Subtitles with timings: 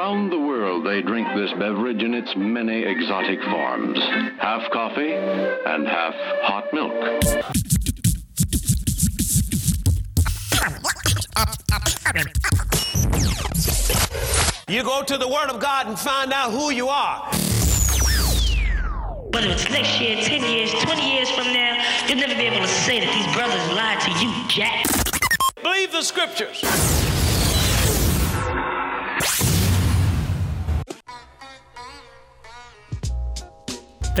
[0.00, 3.98] Around the world, they drink this beverage in its many exotic forms
[4.38, 6.94] half coffee and half hot milk.
[14.68, 17.30] You go to the Word of God and find out who you are.
[19.34, 21.76] Whether it's next year, 10 years, 20 years from now,
[22.08, 24.86] you'll never be able to say that these brothers lied to you, Jack.
[25.62, 27.09] Believe the scriptures.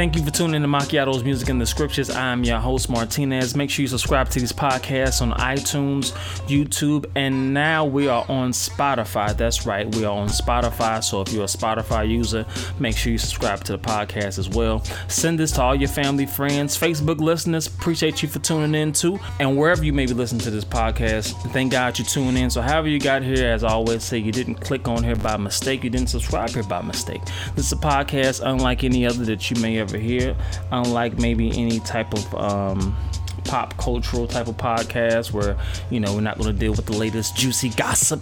[0.00, 2.08] Thank you for tuning in to Macchiato's Music and the Scriptures.
[2.08, 3.54] I'm your host, Martinez.
[3.54, 6.12] Make sure you subscribe to these podcasts on iTunes,
[6.48, 9.36] YouTube, and now we are on Spotify.
[9.36, 11.04] That's right, we are on Spotify.
[11.04, 12.46] So if you're a Spotify user,
[12.78, 14.82] make sure you subscribe to the podcast as well.
[15.08, 17.66] Send this to all your family, friends, Facebook listeners.
[17.66, 19.20] Appreciate you for tuning in too.
[19.38, 22.48] And wherever you may be listening to this podcast, thank God you tuned in.
[22.48, 25.36] So, however you got here, as I always say, you didn't click on here by
[25.36, 27.20] mistake, you didn't subscribe here by mistake.
[27.54, 30.36] This is a podcast unlike any other that you may ever hear,
[30.70, 32.96] unlike maybe any type of um,
[33.44, 35.56] pop cultural type of podcast where
[35.90, 38.20] you know we're not going to deal with the latest juicy gossip.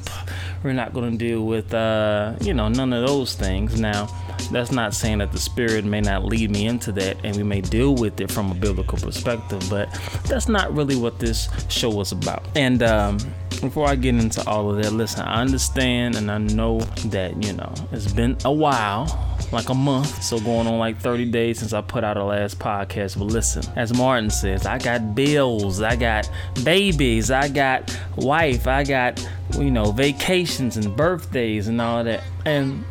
[0.63, 3.79] We're not going to deal with uh, you know none of those things.
[3.79, 4.09] Now,
[4.51, 7.61] that's not saying that the spirit may not lead me into that, and we may
[7.61, 9.93] deal with it from a biblical perspective, but
[10.27, 12.45] that's not really what this show was about.
[12.57, 13.19] And um,
[13.61, 17.53] before I get into all of that, listen, I understand and I know that you
[17.53, 21.73] know it's been a while like a month, so going on like 30 days since
[21.73, 23.19] I put out a last podcast.
[23.19, 26.31] But listen, as Martin says, I got bills, I got
[26.65, 32.85] babies, I got wife, I got you know vacations and birthdays and all that, and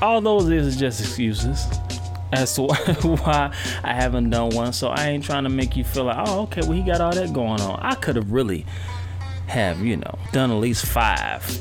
[0.00, 1.66] all those is just excuses
[2.32, 2.62] as to
[3.02, 4.72] why I haven't done one.
[4.72, 7.14] So I ain't trying to make you feel like, oh, okay, well he got all
[7.14, 7.80] that going on.
[7.80, 8.66] I could have really
[9.54, 11.60] have you know done at least five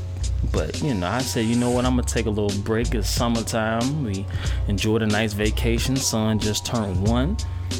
[0.51, 2.93] but you know, I said, you know what, I'm gonna take a little break.
[2.93, 4.03] It's summertime.
[4.03, 4.25] We
[4.67, 5.95] enjoyed a nice vacation.
[5.95, 7.37] Son just turned one.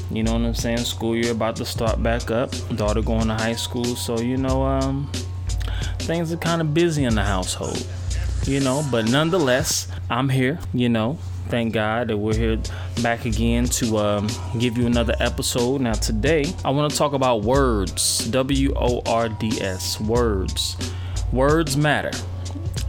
[0.09, 0.80] You know what I'm saying?
[0.80, 2.52] School year about to start back up.
[2.76, 5.11] Daughter going to high school, so you know, um,
[5.99, 7.86] things are kind of busy in the household.
[8.45, 10.60] You know, but nonetheless, I'm here.
[10.73, 11.20] You know,
[11.53, 12.58] thank God that we're here
[13.03, 14.27] back again to um,
[14.58, 15.81] give you another episode.
[15.81, 20.75] Now, today I want to talk about words W O R D S, words.
[21.31, 22.09] Words matter.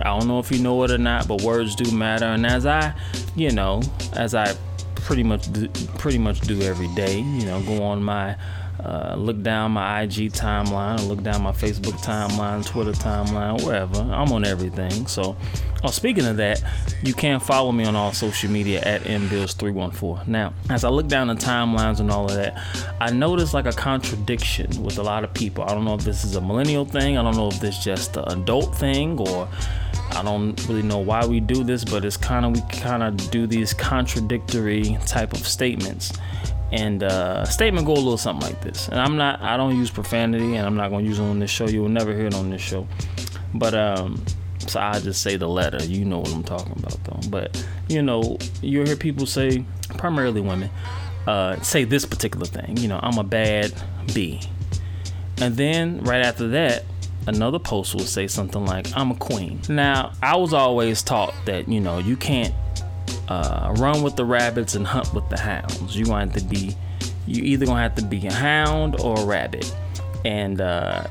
[0.01, 2.25] I don't know if you know it or not, but words do matter.
[2.25, 2.95] And as I,
[3.37, 3.83] you know,
[4.15, 4.57] as I
[4.95, 8.35] pretty much do, pretty much do every day, you know, go on my
[8.83, 14.01] uh, look down my IG timeline, look down my Facebook timeline, Twitter timeline, wherever.
[14.01, 15.07] I'm on everything.
[15.07, 15.37] So,
[15.83, 16.63] oh, speaking of that,
[17.03, 20.27] you can follow me on all social media at mbills314.
[20.27, 22.61] Now, as I look down the timelines and all of that,
[23.01, 25.65] I notice like a contradiction with a lot of people.
[25.65, 27.17] I don't know if this is a millennial thing.
[27.17, 29.49] I don't know if this is just an adult thing or
[30.11, 33.31] I don't really know why we do this, but it's kind of we kind of
[33.31, 36.13] do these contradictory type of statements
[36.75, 38.89] and uh, statement go a little something like this.
[38.89, 41.51] And I'm not, I don't use profanity, and I'm not gonna use it on this
[41.51, 41.69] show.
[41.69, 42.89] You will never hear it on this show.
[43.55, 44.25] But um,
[44.67, 45.85] so I just say the letter.
[45.85, 47.31] You know what I'm talking about, though.
[47.31, 49.65] But you know, you'll hear people say,
[49.99, 50.69] primarily women,
[51.29, 52.77] uh, say this particular thing.
[52.77, 53.73] You know, I'm a bad
[54.13, 54.41] B,
[55.41, 56.85] and then right after that.
[57.27, 59.59] Another post will say something like, I'm a queen.
[59.67, 62.55] Now, I was always taught that, you know, you can't
[63.29, 65.97] uh, run with the rabbits and hunt with the hounds.
[65.97, 66.77] You want to be,
[67.27, 69.75] you either gonna have to be a hound or a rabbit,
[70.25, 71.05] and uh,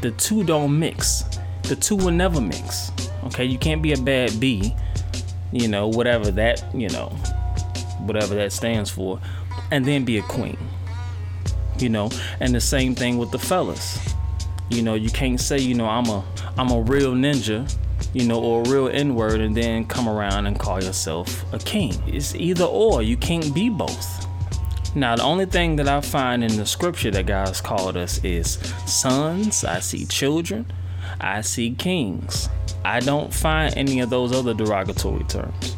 [0.00, 1.24] the two don't mix.
[1.64, 2.92] The two will never mix.
[3.24, 4.74] Okay, you can't be a bad bee,
[5.52, 7.08] you know, whatever that, you know,
[8.00, 9.20] whatever that stands for,
[9.70, 10.58] and then be a queen.
[11.78, 12.10] You know,
[12.40, 13.98] and the same thing with the fellas.
[14.70, 16.24] You know, you can't say, you know, I'm a
[16.56, 17.70] I'm a real ninja
[18.16, 21.58] you know, or a real N word and then come around and call yourself a
[21.58, 21.92] king.
[22.06, 24.26] It's either or, you can't be both.
[24.94, 28.52] Now, the only thing that I find in the scripture that God's called us is
[28.86, 30.64] sons, I see children,
[31.20, 32.48] I see kings.
[32.86, 35.76] I don't find any of those other derogatory terms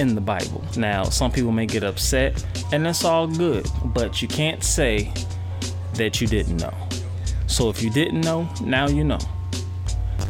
[0.00, 0.64] in the Bible.
[0.76, 5.12] Now, some people may get upset, and that's all good, but you can't say
[5.94, 6.74] that you didn't know.
[7.46, 9.20] So if you didn't know, now you know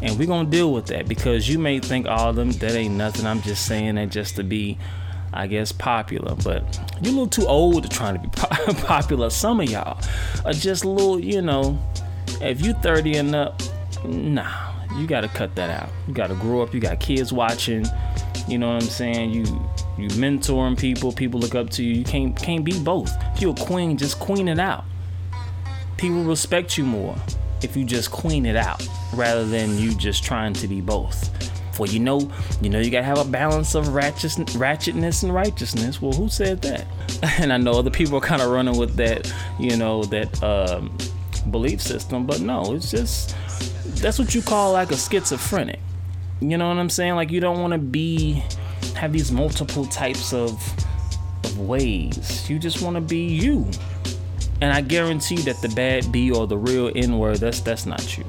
[0.03, 2.95] and we're gonna deal with that because you may think all of them that ain't
[2.95, 3.25] nothing.
[3.25, 4.77] I'm just saying that just to be
[5.31, 6.35] i guess popular.
[6.35, 8.27] But you're a little too old to try to be
[8.83, 9.29] popular.
[9.29, 9.99] Some of y'all
[10.45, 11.79] are just a little you know
[12.41, 13.61] if you 30 and up
[14.03, 15.89] nah you gotta cut that out.
[16.07, 16.73] You gotta grow up.
[16.73, 17.85] You got kids watching.
[18.47, 19.31] You know what i'm saying?
[19.31, 19.43] You
[19.97, 21.13] you mentoring people.
[21.13, 21.95] People look up to you.
[21.95, 23.11] You can't can't be both.
[23.33, 24.83] If you're a queen just queen it out.
[25.95, 27.15] People respect you more
[27.63, 31.29] if you just queen it out rather than you just trying to be both.
[31.73, 32.29] For you know,
[32.61, 36.01] you know, you gotta have a balance of ratchet, ratchetness and righteousness.
[36.01, 36.85] Well, who said that?
[37.39, 40.95] And I know other people are kind of running with that, you know, that um,
[41.51, 42.25] belief system.
[42.25, 43.35] But no, it's just
[44.01, 45.79] that's what you call like a schizophrenic.
[46.41, 47.15] You know what I'm saying?
[47.15, 48.43] Like you don't want to be
[48.95, 50.51] have these multiple types of
[51.53, 52.49] of ways.
[52.49, 53.69] You just want to be you.
[54.63, 58.17] And I guarantee that the bad B or the real N word, that's that's not
[58.17, 58.23] you.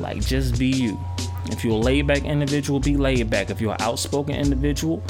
[0.00, 0.98] Like just be you.
[1.44, 3.48] If you're a laid back individual, be laid back.
[3.48, 5.00] If you're an outspoken individual,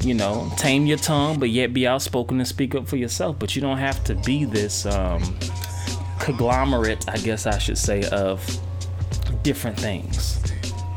[0.00, 3.38] you know, tame your tongue, but yet be outspoken and speak up for yourself.
[3.38, 5.22] But you don't have to be this um,
[6.18, 8.44] conglomerate, I guess I should say, of
[9.44, 10.42] different things.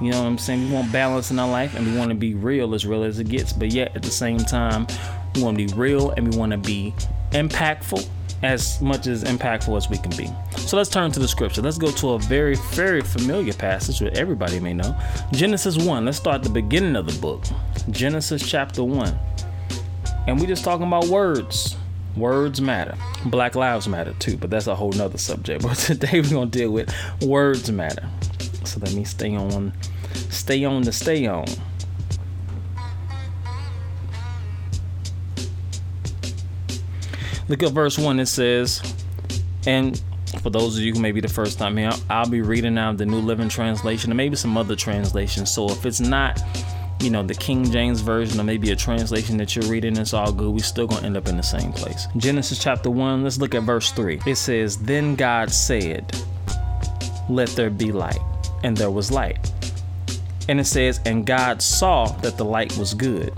[0.01, 0.69] You know what I'm saying?
[0.69, 3.19] We want balance in our life and we want to be real as real as
[3.19, 4.87] it gets, but yet at the same time,
[5.35, 6.95] we want to be real and we want to be
[7.29, 8.09] impactful
[8.43, 10.29] as much as impactful as we can be.
[10.57, 11.61] So let's turn to the scripture.
[11.61, 14.95] Let's go to a very, very familiar passage that everybody may know.
[15.31, 16.05] Genesis 1.
[16.05, 17.43] Let's start the beginning of the book.
[17.89, 19.17] Genesis chapter 1.
[20.27, 21.75] And we're just talking about words.
[22.15, 22.95] Words matter.
[23.25, 25.63] Black lives matter too, but that's a whole nother subject.
[25.69, 28.07] But today we're gonna deal with words matter.
[28.65, 29.73] So let me stay on
[30.29, 31.45] stay on the stay on.
[37.49, 38.19] Look at verse 1.
[38.19, 38.95] It says,
[39.65, 39.99] and
[40.43, 42.97] for those of you who may be the first time here, I'll be reading out
[42.97, 45.51] the New Living Translation and maybe some other translations.
[45.51, 46.39] So if it's not,
[47.01, 50.31] you know, the King James Version or maybe a translation that you're reading, it's all
[50.31, 50.51] good.
[50.51, 52.07] we still gonna end up in the same place.
[52.17, 54.21] Genesis chapter 1, let's look at verse 3.
[54.27, 56.15] It says, Then God said,
[57.29, 58.19] Let there be light.
[58.63, 59.51] And there was light.
[60.47, 63.33] And it says, And God saw that the light was good.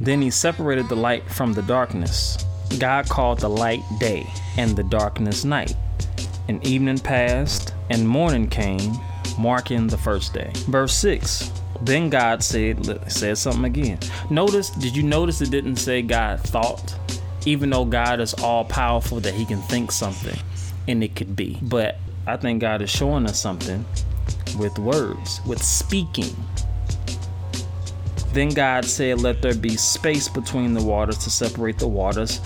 [0.00, 2.46] Then he separated the light from the darkness.
[2.78, 4.26] God called the light day
[4.56, 5.74] and the darkness night.
[6.48, 8.98] And evening passed and morning came,
[9.38, 10.50] marking the first day.
[10.68, 11.52] Verse 6.
[11.82, 13.98] Then God said, said something again.
[14.28, 16.96] Notice, did you notice it didn't say God thought?
[17.46, 20.38] Even though God is all powerful, that He can think something
[20.88, 21.58] and it could be.
[21.62, 23.84] But I think God is showing us something
[24.58, 26.36] with words, with speaking.
[28.32, 32.40] Then God said, Let there be space between the waters to separate the waters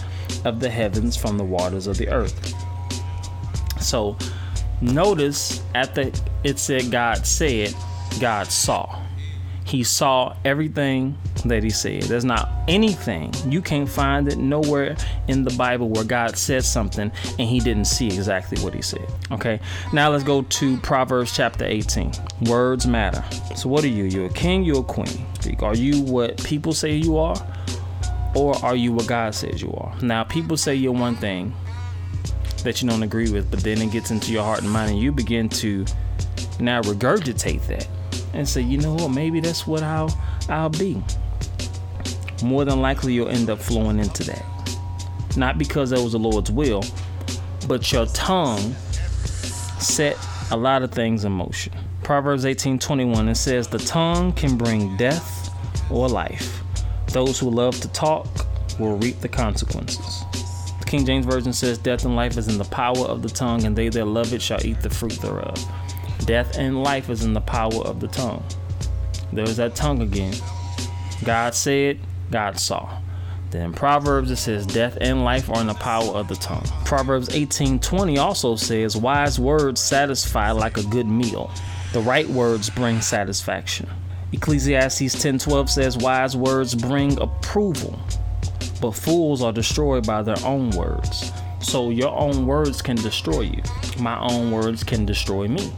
[0.44, 2.54] of the heavens from the waters of the earth.
[3.80, 4.16] So
[4.80, 7.74] notice at the it said God said,
[8.20, 9.00] God saw.
[9.64, 11.16] He saw everything
[11.46, 12.02] that he said.
[12.02, 17.10] There's not anything you can't find it nowhere in the Bible where God said something
[17.38, 19.06] and he didn't see exactly what he said.
[19.32, 19.60] Okay,
[19.92, 22.12] now let's go to Proverbs chapter 18.
[22.42, 23.24] Words matter.
[23.56, 24.04] So, what are you?
[24.04, 25.26] You're a king, you're a queen.
[25.60, 27.34] Are you what people say you are?
[28.34, 29.94] Or are you what God says you are?
[30.02, 31.54] Now, people say you're one thing
[32.62, 34.98] that you don't agree with, but then it gets into your heart and mind, and
[34.98, 35.84] you begin to
[36.58, 37.88] now regurgitate that
[38.32, 40.12] and say, you know what, maybe that's what I'll
[40.48, 41.02] I'll be.
[42.42, 44.44] More than likely, you'll end up flowing into that.
[45.36, 46.82] Not because that was the Lord's will,
[47.68, 48.74] but your tongue
[49.78, 50.16] set
[50.50, 51.72] a lot of things in motion.
[52.02, 55.50] Proverbs 18:21 it says, "The tongue can bring death
[55.90, 56.63] or life."
[57.14, 58.26] Those who love to talk
[58.80, 60.24] will reap the consequences.
[60.80, 63.64] The King James Version says, Death and life is in the power of the tongue,
[63.64, 65.56] and they that love it shall eat the fruit thereof.
[66.26, 68.42] Death and life is in the power of the tongue.
[69.32, 70.34] There's that tongue again.
[71.22, 72.00] God said,
[72.32, 73.00] God saw.
[73.52, 76.66] Then Proverbs it says death and life are in the power of the tongue.
[76.84, 81.52] Proverbs 18:20 also says wise words satisfy like a good meal.
[81.92, 83.88] The right words bring satisfaction.
[84.34, 87.96] Ecclesiastes 10:12 says wise words bring approval,
[88.80, 91.30] but fools are destroyed by their own words.
[91.60, 93.62] So your own words can destroy you.
[94.00, 95.72] My own words can destroy me.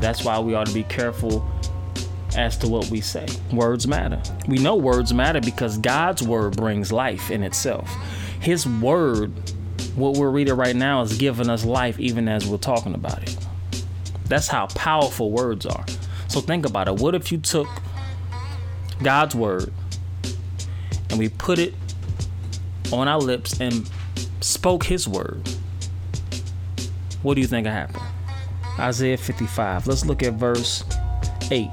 [0.00, 1.48] That's why we ought to be careful
[2.36, 3.26] as to what we say.
[3.52, 4.20] Words matter.
[4.48, 7.88] We know words matter because God's word brings life in itself.
[8.40, 9.32] His word,
[9.94, 13.36] what we're reading right now, is giving us life even as we're talking about it.
[14.26, 15.84] That's how powerful words are.
[16.26, 16.96] So think about it.
[16.96, 17.68] What if you took
[19.02, 19.72] God's word
[21.10, 21.74] and we put it
[22.92, 23.88] on our lips and
[24.40, 25.48] spoke his word,
[27.22, 28.02] what do you think happened?
[28.78, 29.86] Isaiah 55.
[29.86, 30.84] Let's look at verse
[31.50, 31.68] 8.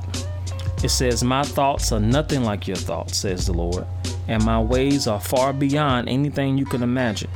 [0.84, 3.86] It says, My thoughts are nothing like your thoughts, says the Lord,
[4.28, 7.32] and my ways are far beyond anything you can imagine.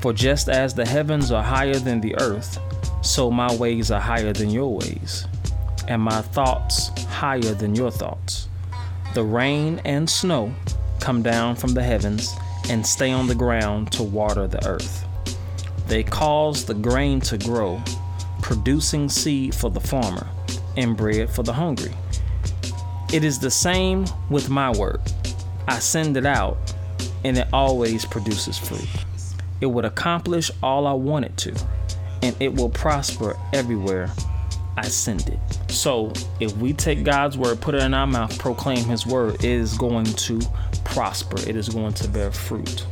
[0.00, 2.58] For just as the heavens are higher than the earth,
[3.02, 5.26] so my ways are higher than your ways,
[5.88, 8.45] and my thoughts higher than your thoughts.
[9.16, 10.54] The rain and snow
[11.00, 12.36] come down from the heavens
[12.68, 15.06] and stay on the ground to water the earth.
[15.86, 17.82] They cause the grain to grow,
[18.42, 20.26] producing seed for the farmer
[20.76, 21.94] and bread for the hungry.
[23.10, 25.00] It is the same with my word.
[25.66, 26.74] I send it out,
[27.24, 28.86] and it always produces fruit.
[29.62, 31.54] It would accomplish all I want it to,
[32.22, 34.10] and it will prosper everywhere
[34.76, 35.55] I send it.
[35.76, 39.44] So, if we take God's word, put it in our mouth, proclaim His word, it
[39.44, 40.40] is going to
[40.84, 41.38] prosper.
[41.46, 42.86] It is going to bear fruit.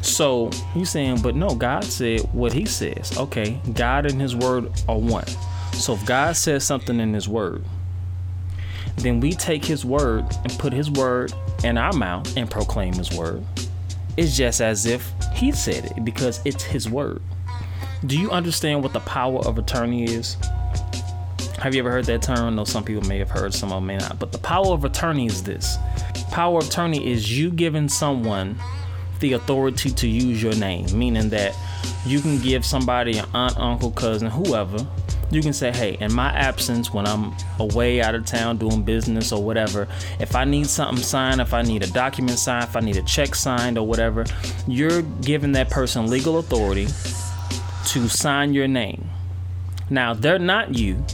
[0.00, 3.18] So, you saying, but no, God said what He says.
[3.18, 5.26] Okay, God and His word are one.
[5.72, 7.64] So, if God says something in His word,
[8.98, 11.32] then we take His word and put His word
[11.64, 13.44] in our mouth and proclaim His word.
[14.16, 17.20] It's just as if He said it because it's His word.
[18.06, 20.36] Do you understand what the power of attorney is?
[21.60, 22.56] Have you ever heard that term?
[22.56, 24.18] Know some people may have heard, some of them may not.
[24.18, 25.76] But the power of attorney is this
[26.30, 28.56] power of attorney is you giving someone
[29.18, 31.54] the authority to use your name, meaning that
[32.06, 34.86] you can give somebody an aunt, uncle, cousin, whoever.
[35.30, 39.30] You can say, hey, in my absence, when I'm away out of town doing business
[39.32, 39.86] or whatever,
[40.18, 43.02] if I need something signed, if I need a document signed, if I need a
[43.02, 44.24] check signed or whatever,
[44.66, 49.08] you're giving that person legal authority to sign your name.
[49.88, 51.04] Now, they're not you,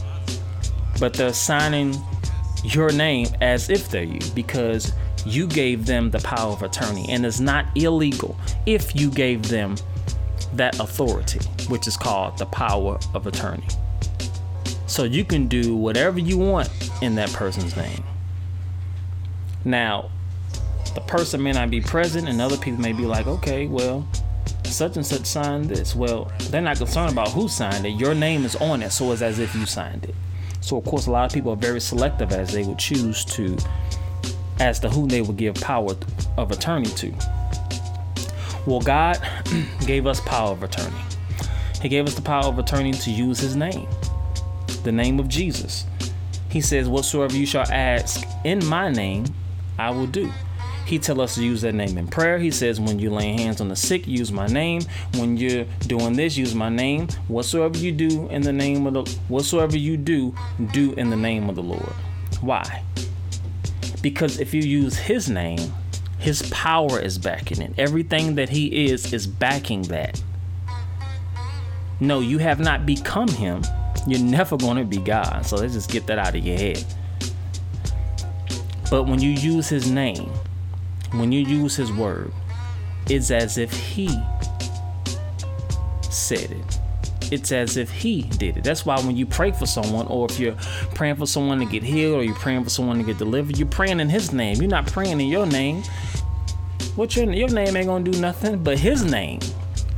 [0.99, 1.95] but they're signing
[2.63, 4.93] your name as if they're you because
[5.25, 7.05] you gave them the power of attorney.
[7.09, 9.75] And it's not illegal if you gave them
[10.53, 13.67] that authority, which is called the power of attorney.
[14.87, 16.69] So you can do whatever you want
[17.01, 18.03] in that person's name.
[19.65, 20.09] Now,
[20.95, 24.07] the person may not be present, and other people may be like, okay, well,
[24.63, 25.95] such and such signed this.
[25.95, 27.91] Well, they're not concerned about who signed it.
[27.91, 30.15] Your name is on it, so it's as if you signed it.
[30.67, 33.55] So, of course, a lot of people are very selective as they would choose to,
[34.59, 35.95] as to whom they would give power
[36.37, 37.13] of attorney to.
[38.65, 39.17] Well, God
[39.85, 40.99] gave us power of attorney.
[41.81, 43.87] He gave us the power of attorney to use His name,
[44.83, 45.85] the name of Jesus.
[46.49, 49.23] He says, Whatsoever you shall ask in my name,
[49.79, 50.29] I will do.
[50.87, 52.37] He tell us to use that name in prayer.
[52.37, 54.83] He says, when you lay hands on the sick, use my name.
[55.15, 57.09] When you're doing this, use my name.
[57.27, 60.33] Whatsoever you do in the name of the whatsoever you do,
[60.71, 61.93] do in the name of the Lord.
[62.39, 62.83] Why?
[64.01, 65.73] Because if you use his name,
[66.19, 67.73] his power is backing it.
[67.77, 70.23] Everything that he is is backing that.
[71.99, 73.61] No, you have not become him.
[74.07, 75.45] You're never going to be God.
[75.45, 76.85] So let's just get that out of your head.
[78.89, 80.31] But when you use his name,
[81.11, 82.31] when you use his word,
[83.09, 84.09] it's as if he
[86.09, 86.79] said it.
[87.29, 88.63] It's as if he did it.
[88.63, 90.55] That's why when you pray for someone, or if you're
[90.95, 93.67] praying for someone to get healed, or you're praying for someone to get delivered, you're
[93.67, 94.57] praying in his name.
[94.61, 95.83] You're not praying in your name.
[96.95, 99.39] What your your name ain't gonna do nothing, but his name,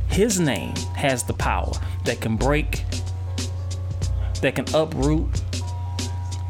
[0.08, 1.72] his name has the power
[2.04, 2.84] that can break,
[4.42, 5.28] that can uproot,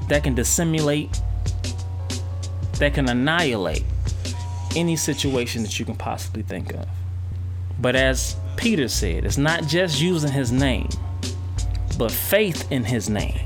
[0.09, 1.21] that can dissimulate,
[2.79, 3.85] that can annihilate
[4.77, 6.87] any situation that you can possibly think of.
[7.79, 10.89] But as Peter said, it's not just using his name,
[11.99, 13.41] but faith in his name.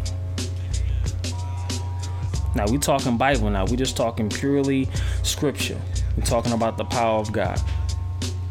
[2.54, 3.64] Now we're talking Bible now.
[3.64, 4.88] We're just talking purely
[5.22, 5.80] scripture.
[6.16, 7.60] We're talking about the power of God.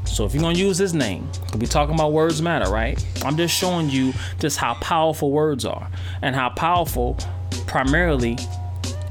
[0.06, 3.04] So if you're gonna use his name, we talking about words matter, right?
[3.26, 5.90] I'm just showing you just how powerful words are
[6.22, 7.18] and how powerful
[7.66, 8.38] primarily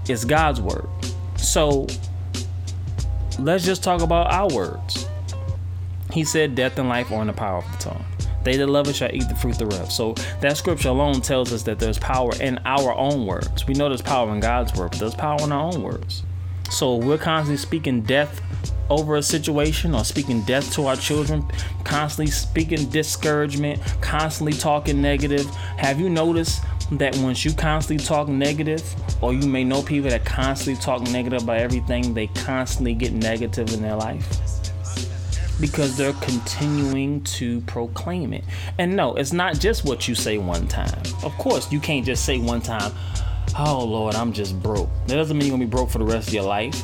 [0.08, 0.86] is God's word.
[1.36, 1.86] So
[3.38, 5.08] let's just talk about our words.
[6.12, 8.04] He said, Death and life are in the power of the tongue.
[8.44, 9.92] They that love it shall eat the fruit thereof.
[9.92, 13.66] So that scripture alone tells us that there's power in our own words.
[13.66, 16.24] We know there's power in God's word, but there's power in our own words.
[16.70, 18.40] So we're constantly speaking death
[18.90, 21.46] over a situation or speaking death to our children,
[21.84, 25.46] constantly speaking discouragement, constantly talking negative.
[25.76, 26.62] Have you noticed
[26.98, 28.82] that once you constantly talk negative,
[29.22, 33.72] or you may know people that constantly talk negative about everything, they constantly get negative
[33.72, 34.26] in their life?
[35.60, 38.44] Because they're continuing to proclaim it.
[38.78, 41.00] And no, it's not just what you say one time.
[41.22, 42.92] Of course, you can't just say one time,
[43.58, 44.88] Oh Lord, I'm just broke.
[45.06, 46.82] That doesn't mean you're gonna be broke for the rest of your life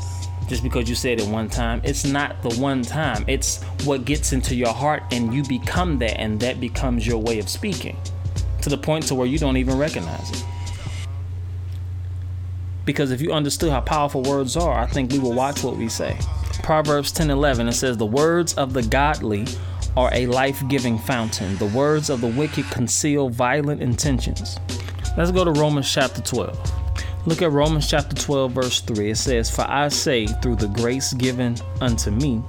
[0.49, 1.81] just because you said it one time.
[1.85, 6.21] It's not the one time, it's what gets into your heart and you become that,
[6.21, 7.97] and that becomes your way of speaking
[8.63, 10.45] to the point to where you don't even recognize it.
[12.85, 15.89] Because if you understood how powerful words are, I think we will watch what we
[15.89, 16.19] say.
[16.63, 19.47] Proverbs 10 11, it says, The words of the godly
[19.97, 24.59] are a life giving fountain, the words of the wicked conceal violent intentions.
[25.17, 27.27] Let's go to Romans chapter 12.
[27.27, 29.11] Look at Romans chapter 12, verse 3.
[29.11, 32.43] It says, For I say, through the grace given unto me,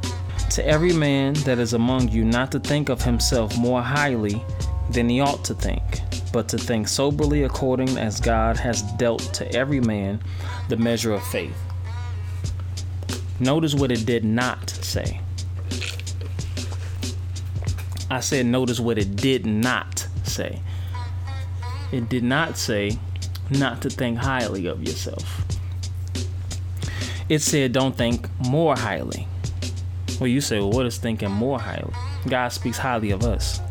[0.51, 4.42] to every man that is among you not to think of himself more highly
[4.89, 6.01] than he ought to think,
[6.34, 10.22] but to think soberly according as God has dealt to every man
[10.67, 11.58] the measure of faith.
[13.39, 15.22] Notice what it did not say.
[18.12, 20.62] I said, notice what it did not say.
[21.91, 22.98] It did not say
[23.50, 25.46] not to think highly of yourself.
[27.29, 29.27] It said, don't think more highly.
[30.19, 31.93] Well, you say, well, what is thinking more highly?
[32.27, 33.62] God speaks highly of us.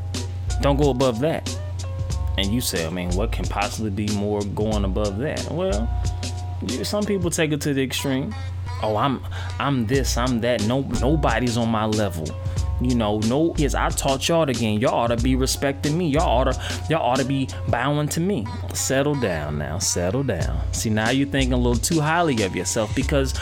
[0.60, 1.48] Don't go above that.
[2.36, 5.50] And you say, I mean, what can possibly be more going above that?
[5.50, 5.88] Well,
[6.82, 8.34] some people take it to the extreme.
[8.82, 9.20] Oh, I'm
[9.58, 10.62] I'm this, I'm that.
[10.66, 12.26] No nobody's on my level.
[12.80, 14.80] You know, no is I taught y'all again.
[14.80, 16.10] Y'all ought to be respecting me.
[16.10, 18.46] Y'all ought to y'all ought to be bowing to me.
[18.72, 19.78] Settle down now.
[19.78, 20.60] Settle down.
[20.72, 23.32] See now you're thinking a little too highly of yourself because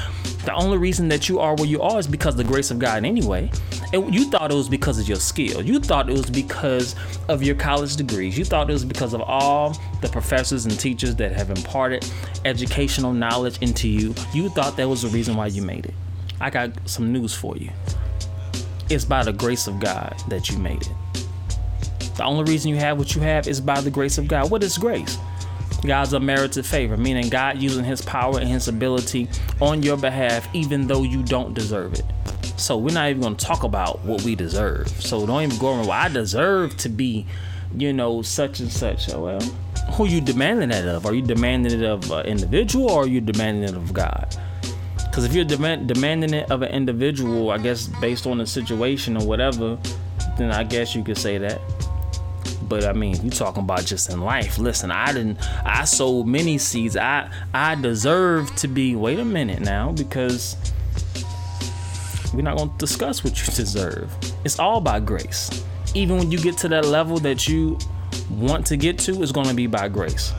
[0.46, 3.04] the only reason that you are where you are is because the grace of God
[3.04, 3.50] anyway.
[3.93, 5.62] And you thought it was because of your skill.
[5.62, 6.97] You thought it was because
[7.28, 8.37] of your college degrees.
[8.37, 12.09] You thought it was because of all the professors and teachers that have imparted
[12.45, 14.14] educational knowledge into you.
[14.33, 15.95] You thought that was the reason why you made it.
[16.40, 17.71] I got some news for you.
[18.90, 20.93] It's by the grace of God that you made it.
[22.16, 24.50] The only reason you have what you have is by the grace of God.
[24.50, 25.19] What is grace?
[25.85, 29.28] God's unmerited favor, meaning God using his power and his ability
[29.61, 32.05] on your behalf, even though you don't deserve it.
[32.57, 34.89] So we're not even to talk about what we deserve.
[34.89, 37.27] So don't even go around, well, I deserve to be,
[37.77, 39.13] you know, such and such.
[39.13, 39.41] Oh, well,
[39.93, 41.07] who are you demanding that of?
[41.07, 44.37] Are you demanding it of an individual or are you demanding it of God?
[44.97, 49.17] Because if you're demand, demanding it of an individual, I guess based on the situation
[49.17, 49.79] or whatever,
[50.37, 51.61] then I guess you could say that.
[52.69, 54.59] But I mean, you talking about just in life.
[54.59, 55.39] Listen, I didn't.
[55.65, 56.97] I sold many seeds.
[56.97, 58.97] I I deserve to be.
[58.97, 60.57] Wait a minute now, because
[62.35, 64.14] we're not going to discuss what you deserve.
[64.45, 65.64] It's all by grace.
[65.95, 67.78] Even when you get to that level that you
[68.30, 70.33] want to get to, it's going to be by grace.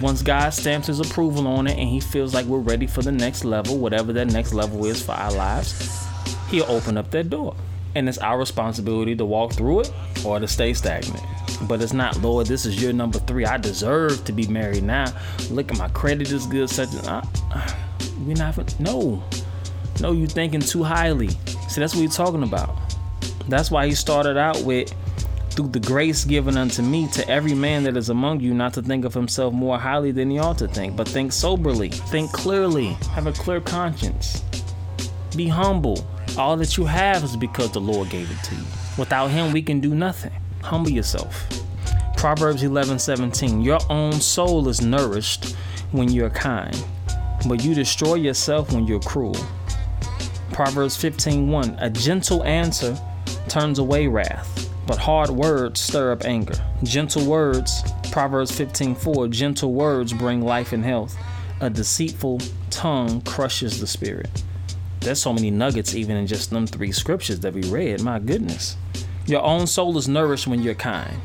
[0.00, 3.12] Once God stamps his approval on it and he feels like we're ready for the
[3.12, 6.06] next level, whatever that next level is for our lives,
[6.48, 7.54] he'll open up that door.
[7.94, 9.92] And it's our responsibility to walk through it
[10.24, 11.24] or to stay stagnant.
[11.68, 13.46] But it's not, Lord, this is your number three.
[13.46, 15.14] I deserve to be married now.
[15.50, 17.24] Look at my credit is good, such as uh,
[18.20, 19.22] we're not no.
[20.00, 21.28] No, you thinking too highly.
[21.68, 22.76] See, that's what he's talking about.
[23.48, 24.92] That's why he started out with
[25.50, 28.82] through the grace given unto me to every man that is among you not to
[28.82, 32.88] think of himself more highly than he ought to think, but think soberly, think clearly,
[33.12, 34.42] have a clear conscience.
[35.36, 36.06] Be humble.
[36.36, 38.64] All that you have is because the Lord gave it to you.
[38.98, 40.32] Without him, we can do nothing.
[40.62, 41.46] Humble yourself.
[42.16, 43.60] Proverbs 11 17.
[43.60, 45.54] Your own soul is nourished
[45.92, 46.84] when you're kind,
[47.46, 49.36] but you destroy yourself when you're cruel.
[50.52, 51.76] Proverbs 15 1.
[51.80, 52.98] A gentle answer
[53.48, 56.54] turns away wrath but hard words stir up anger.
[56.82, 61.16] Gentle words, Proverbs 15:4, gentle words bring life and health.
[61.60, 64.42] A deceitful tongue crushes the spirit.
[65.00, 68.02] There's so many nuggets even in just them three scriptures that we read.
[68.02, 68.76] My goodness.
[69.26, 71.16] Your own soul is nourished when you're kind,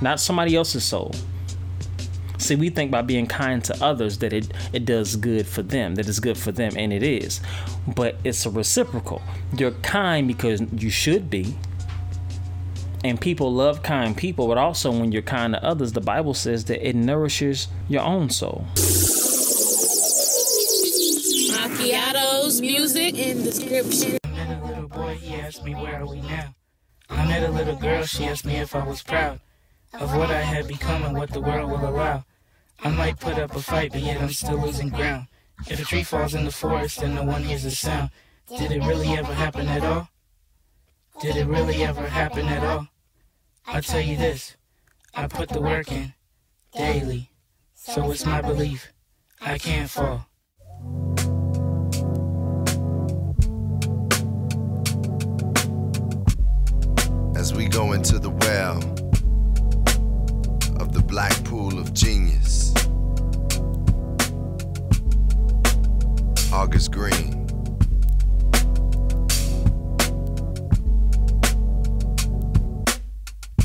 [0.00, 1.14] not somebody else's soul.
[2.52, 5.94] See, we think by being kind to others that it, it does good for them,
[5.94, 7.40] that it's good for them, and it is.
[7.88, 9.22] But it's a reciprocal.
[9.56, 11.56] You're kind because you should be,
[13.02, 16.66] and people love kind people, but also when you're kind to others, the Bible says
[16.66, 18.66] that it nourishes your own soul.
[21.56, 24.18] Macchiatos, music in description.
[24.24, 26.54] I met a little boy, he asked me where are we now.
[27.08, 29.40] I met a little girl, she asked me if I was proud
[29.94, 32.26] of what I had become and what the world will allow.
[32.84, 35.28] I might put up a fight, but yet I'm still losing ground.
[35.68, 38.10] If a tree falls in the forest, then no one hears a sound.
[38.48, 40.08] Did it really ever happen at all?
[41.20, 42.88] Did it really ever happen at all?
[43.66, 44.56] I tell you this,
[45.14, 46.14] I put the work in
[46.74, 47.30] daily,
[47.74, 48.92] so it's my belief
[49.40, 50.26] I can't fall.
[57.36, 59.01] As we go into the well
[60.82, 62.74] of the black pool of genius,
[66.52, 67.46] August Greene.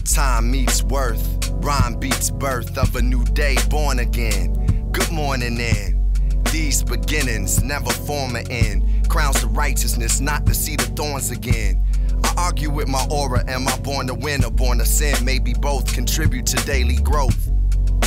[0.05, 4.53] Time meets worth, rhyme beats birth of a new day born again.
[4.91, 6.11] Good morning, then.
[6.51, 9.09] These beginnings never form an end.
[9.09, 11.83] Crowns of righteousness, not to see the thorns again.
[12.23, 15.23] I argue with my aura, am I born to win or born to sin?
[15.23, 17.49] Maybe both contribute to daily growth.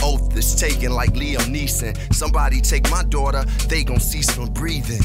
[0.02, 1.96] Oath is taken like Liam Neeson.
[2.14, 5.02] Somebody take my daughter, they gon' cease from breathing.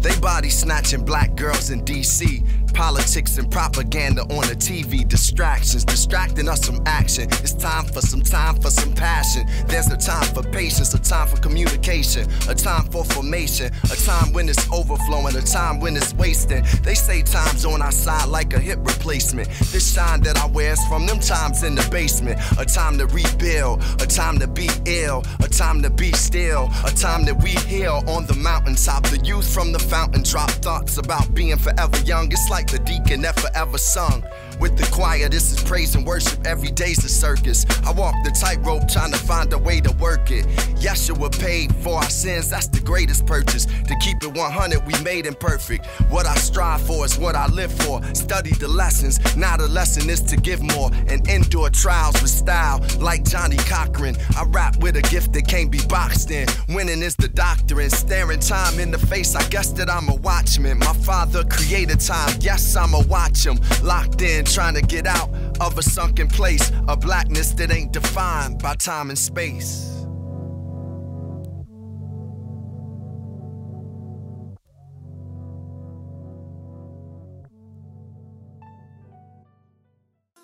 [0.00, 2.65] They body snatching black girls in DC.
[2.76, 7.24] Politics and propaganda on the TV, distractions, distracting us from action.
[7.42, 9.46] It's time for some time for some passion.
[9.66, 14.34] There's a time for patience, a time for communication, a time for formation, a time
[14.34, 16.66] when it's overflowing, a time when it's wasting.
[16.82, 19.48] They say time's on our side like a hip replacement.
[19.72, 22.38] This shine that I wear is from them times in the basement.
[22.58, 26.90] A time to rebuild, a time to be ill, a time to be still, a
[26.90, 29.04] time that we heal on the mountaintop.
[29.04, 32.30] The youth from the fountain drop thoughts about being forever young.
[32.30, 34.22] It's like the deacon that forever sung.
[34.58, 36.46] With the choir, this is praise and worship.
[36.46, 37.66] Every day's a circus.
[37.84, 40.46] I walk the tightrope trying to find a way to work it.
[40.76, 43.66] Yeshua paid for our sins, that's the greatest purchase.
[43.66, 45.86] To keep it 100, we made imperfect.
[46.08, 48.02] What I strive for is what I live for.
[48.14, 52.82] Study the lessons, now the lesson is to give more and endure trials with style.
[52.98, 56.48] Like Johnnie Cochran, I rap with a gift that can't be boxed in.
[56.68, 59.34] Winning is the doctrine, staring time in the face.
[59.34, 60.78] I guess that I'm a watchman.
[60.78, 63.58] My father created time, yes, I'ma watch him.
[63.82, 65.30] Locked in, trying to get out
[65.60, 66.70] of a sunken place.
[66.88, 69.92] A blackness that ain't defined by time and space.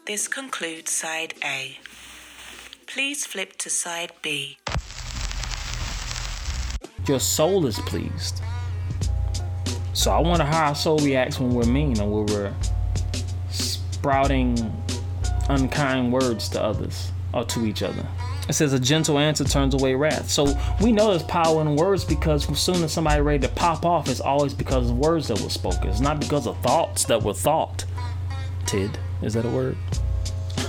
[0.05, 1.79] This concludes side A.
[2.87, 4.59] Please flip to side B.
[7.07, 8.43] Your soul is pleased.
[9.95, 12.55] So I wonder how our soul reacts when we're mean or when we're
[14.03, 14.59] sprouting
[15.49, 18.05] unkind words to others or to each other.
[18.49, 20.29] It says a gentle answer turns away wrath.
[20.29, 23.87] So we know there's power in words because as soon as somebody ready to pop
[23.87, 25.89] off, it's always because of words that were spoken.
[25.89, 27.85] It's not because of thoughts that were thought.
[28.67, 29.77] Tid, is that a word?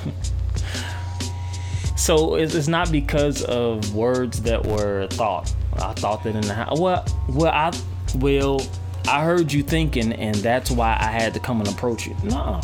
[1.98, 5.52] so it's, not because of words that were thought.
[5.82, 6.80] I thought that in the house.
[6.80, 7.72] Well, well, I
[8.20, 8.62] well,
[9.08, 12.16] I heard you thinking, and that's why I had to come and approach you.
[12.24, 12.62] No,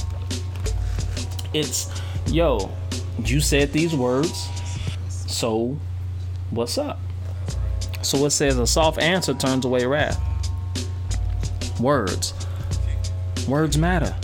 [1.53, 2.71] it's yo,
[3.23, 4.49] you said these words,
[5.09, 5.77] so
[6.51, 6.99] what's up?
[8.01, 10.19] So it says a soft answer turns away wrath.
[11.79, 12.33] Words.
[13.47, 14.15] Words matter.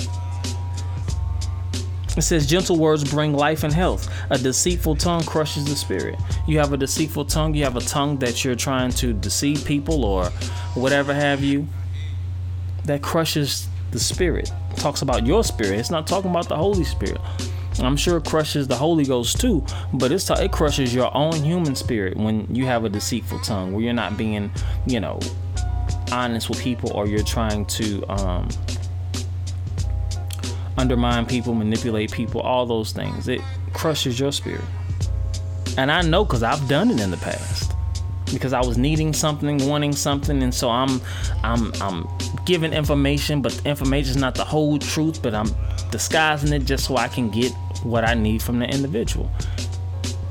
[2.18, 4.10] It says gentle words bring life and health.
[4.30, 6.18] A deceitful tongue crushes the spirit.
[6.48, 10.06] You have a deceitful tongue, you have a tongue that you're trying to deceive people
[10.06, 10.30] or
[10.76, 11.68] whatever have you.
[12.86, 14.52] That crushes the spirit.
[14.76, 15.80] Talks about your spirit.
[15.80, 17.20] It's not talking about the Holy Spirit.
[17.80, 21.44] I'm sure it crushes the Holy Ghost too, but it's how it crushes your own
[21.44, 24.52] human spirit when you have a deceitful tongue, where you're not being,
[24.86, 25.20] you know,
[26.12, 28.48] honest with people, or you're trying to um,
[30.78, 33.28] undermine people, manipulate people, all those things.
[33.28, 33.42] It
[33.74, 34.64] crushes your spirit.
[35.78, 37.74] And I know because I've done it in the past.
[38.32, 41.00] Because I was needing something, wanting something, and so I'm
[41.44, 42.08] I'm I'm
[42.46, 45.50] giving information, but the information is not the whole truth, but I'm
[45.92, 47.52] disguising it just so I can get
[47.84, 49.32] what I need from the individual.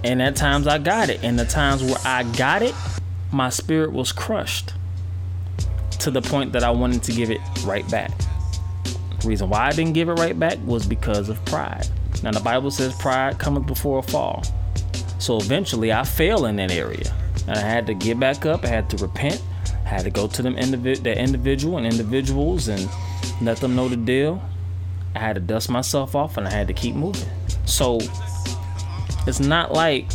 [0.05, 1.23] And at times I got it.
[1.25, 2.75] And the times where I got it,
[3.33, 4.75] my spirit was crushed
[6.01, 8.13] to the point that I wanted to give it right back.
[9.21, 11.89] The reason why I didn't give it right back was because of pride.
[12.23, 14.45] Now the Bible says pride cometh before a fall.
[15.19, 17.15] So eventually I fell in that area.
[17.49, 19.43] And I had to get back up, I had to repent,
[19.85, 22.89] had to go to them individ- the individual and individuals and
[23.41, 24.43] let them know the deal.
[25.15, 27.29] I had to dust myself off and I had to keep moving.
[27.67, 28.01] So
[29.27, 30.07] it's not like,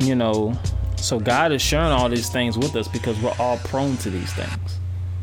[0.00, 0.58] you know,
[0.96, 4.32] so God is sharing all these things with us because we're all prone to these
[4.32, 4.78] things.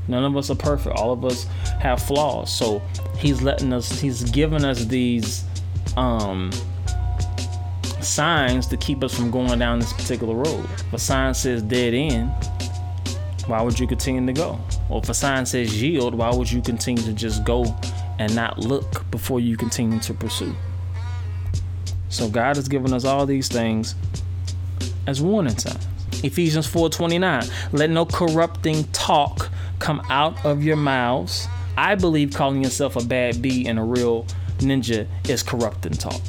[0.07, 0.95] None of us are perfect.
[0.95, 1.45] All of us
[1.79, 2.53] have flaws.
[2.53, 2.81] So
[3.17, 5.45] he's letting us he's giving us these
[5.97, 6.51] um
[8.01, 10.67] signs to keep us from going down this particular road.
[10.93, 12.31] A sign says dead end,
[13.47, 14.59] why would you continue to go?
[14.89, 17.65] Or if a sign says yield, why would you continue to just go
[18.17, 20.55] and not look before you continue to pursue?
[22.09, 23.95] So God has given us all these things
[25.05, 25.85] as warning signs.
[26.23, 31.47] Ephesians 4:29, let no corrupting talk come out of your mouths.
[31.77, 34.25] I believe calling yourself a bad bee and a real
[34.59, 36.21] ninja is corrupting talk.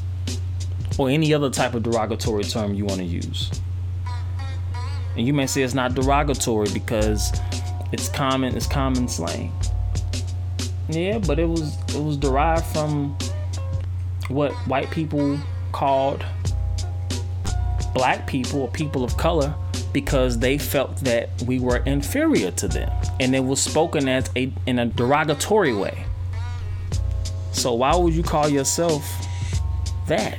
[0.99, 3.51] Or any other type of derogatory term you want to use.
[5.17, 7.33] And you may say it's not derogatory because
[7.93, 9.53] it's common, it's common slang.
[10.89, 13.17] Yeah, but it was it was derived from
[14.29, 15.39] what white people
[15.73, 16.25] called
[17.95, 19.55] black people or people of color
[19.93, 24.53] because they felt that we were inferior to them and it was spoken as a
[24.67, 26.05] in a derogatory way.
[27.53, 29.03] So why would you call yourself
[30.07, 30.39] that?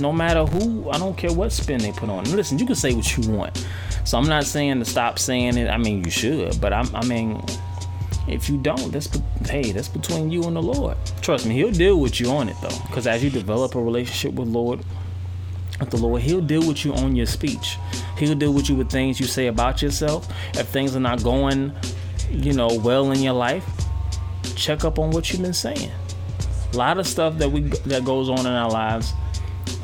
[0.00, 2.24] No matter who, I don't care what spin they put on.
[2.24, 3.66] Listen, you can say what you want.
[4.04, 5.68] So I'm not saying to stop saying it.
[5.68, 7.42] I mean, you should, but I'm, I mean,
[8.28, 9.08] If you don't, that's
[9.48, 10.96] hey, that's between you and the Lord.
[11.20, 14.34] Trust me, He'll deal with you on it though, because as you develop a relationship
[14.34, 14.80] with Lord,
[15.80, 17.76] with the Lord, He'll deal with you on your speech.
[18.18, 20.28] He'll deal with you with things you say about yourself.
[20.54, 21.72] If things are not going,
[22.30, 23.68] you know, well in your life,
[24.54, 25.90] check up on what you've been saying.
[26.72, 29.12] A lot of stuff that we that goes on in our lives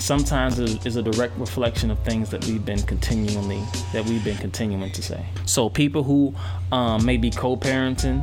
[0.06, 3.60] sometimes is, a direct reflection of things that we've been continually
[3.92, 5.26] that we've been continuing to say.
[5.46, 6.32] So people who
[6.70, 8.22] um, may be co-parenting,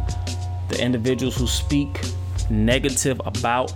[0.69, 1.99] the individuals who speak
[2.49, 3.73] negative about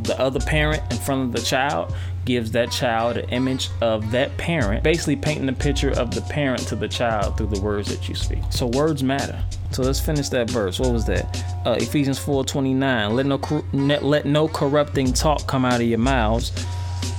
[0.00, 4.36] the other parent in front of the child gives that child an image of that
[4.36, 8.08] parent, basically painting a picture of the parent to the child through the words that
[8.08, 8.40] you speak.
[8.50, 9.42] So words matter.
[9.72, 10.78] So let's finish that verse.
[10.78, 11.44] What was that?
[11.66, 13.14] Uh, Ephesians 4:29.
[13.14, 13.38] Let no
[13.98, 16.52] let no corrupting talk come out of your mouths,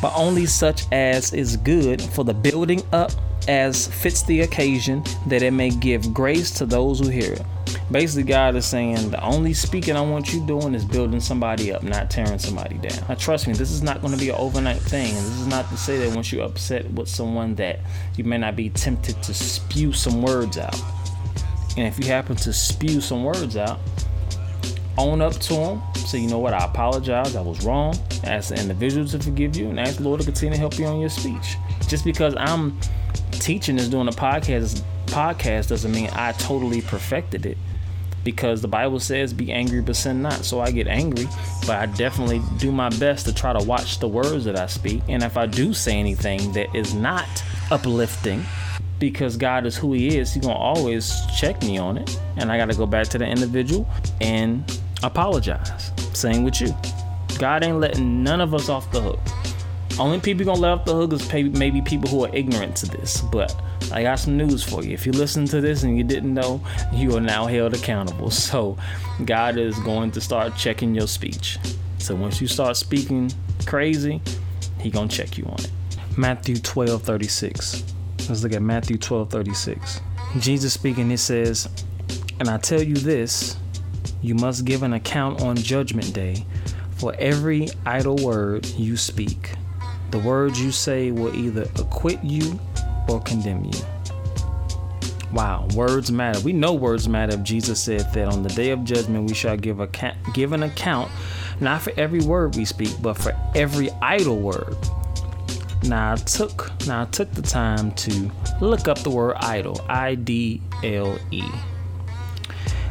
[0.01, 3.12] but only such as is good for the building up
[3.47, 7.45] as fits the occasion, that it may give grace to those who hear it.
[7.91, 11.84] Basically, God is saying the only speaking I want you doing is building somebody up,
[11.84, 13.05] not tearing somebody down.
[13.08, 15.10] Now, trust me, this is not going to be an overnight thing.
[15.10, 17.79] And this is not to say that once you're upset with someone that
[18.17, 20.79] you may not be tempted to spew some words out.
[21.77, 23.79] And if you happen to spew some words out,
[24.97, 25.81] own up to them.
[25.95, 27.97] Say, you know what, I apologize, I was wrong.
[28.23, 30.86] Ask the individual to forgive you and ask the Lord to continue to help you
[30.86, 31.58] on your speech.
[31.88, 32.79] Just because I'm
[33.31, 37.58] teaching this doing a podcast podcast doesn't mean I totally perfected it
[38.23, 40.43] because the Bible says be angry but sin not.
[40.43, 41.27] So I get angry,
[41.62, 45.03] but I definitely do my best to try to watch the words that I speak.
[45.08, 48.43] And if I do say anything that is not uplifting,
[48.99, 52.19] because God is who He is, He's gonna always check me on it.
[52.38, 53.88] And I gotta go back to the individual
[54.19, 55.91] and apologize.
[56.13, 56.76] Same with you.
[57.38, 59.20] God ain't letting none of us off the hook.
[60.00, 63.22] Only people gonna let off the hook is maybe people who are ignorant to this.
[63.22, 63.56] But
[63.91, 64.91] I got some news for you.
[64.94, 68.32] If you listen to this and you didn't know, you are now held accountable.
[68.46, 68.78] So
[69.26, 71.58] God is going to start checking your speech.
[71.98, 73.32] So once you start speaking
[73.65, 74.22] crazy,
[74.80, 75.72] He gonna check you on it.
[76.18, 77.84] Matthew 12 36.
[78.30, 80.02] Let's look at Matthew 12 36.
[80.39, 81.70] Jesus speaking, it says,
[82.39, 83.58] And I tell you this,
[84.22, 86.46] you must give an account on judgment day
[86.91, 89.54] for every idle word you speak.
[90.12, 92.60] The words you say will either acquit you
[93.10, 93.80] or condemn you.
[95.34, 96.39] Wow, words matter.
[96.39, 99.58] We know words matter if Jesus said that on the day of judgment we shall
[99.58, 99.89] give a
[100.34, 101.12] give an account
[101.60, 104.78] not for every word we speak, but for every idle word.
[105.84, 110.15] Now I took now I took the time to look up the word idle, I
[110.15, 111.44] D L E.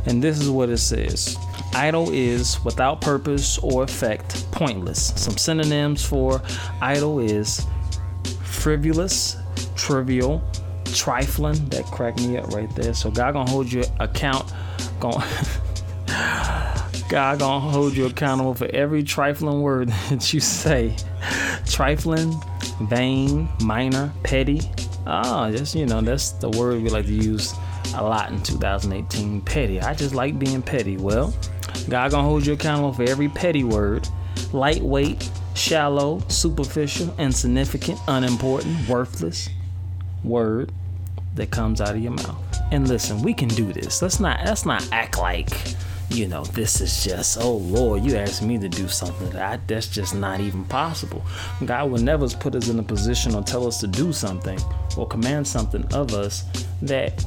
[0.06, 1.36] And this is what it says.
[1.74, 5.12] Idle is without purpose or effect, pointless.
[5.16, 6.40] Some synonyms for
[6.80, 7.66] idle is
[8.42, 9.36] frivolous,
[9.74, 10.42] trivial,
[10.84, 11.68] trifling.
[11.70, 12.94] That cracked me up right there.
[12.94, 14.52] So God gonna hold you account.
[15.00, 15.18] Going
[17.08, 20.96] God gonna hold you accountable for every trifling word that you say.
[21.66, 22.34] Trifling,
[22.82, 24.60] vain, minor, petty.
[25.06, 27.54] Ah, just you know, that's the word we like to use
[27.94, 29.40] a lot in 2018.
[29.42, 29.80] Petty.
[29.80, 30.96] I just like being petty.
[30.96, 31.34] Well,
[31.88, 34.08] God gonna hold you accountable for every petty word.
[34.52, 39.48] Lightweight, shallow, superficial, insignificant, unimportant, worthless,
[40.22, 40.72] word
[41.34, 42.40] that comes out of your mouth.
[42.70, 44.02] And listen, we can do this.
[44.02, 45.50] Let's not let's not act like
[46.10, 49.88] you know this is just oh lord you asked me to do something that that's
[49.88, 51.24] just not even possible
[51.64, 54.58] god will never put us in a position or tell us to do something
[54.98, 56.44] or command something of us
[56.82, 57.24] that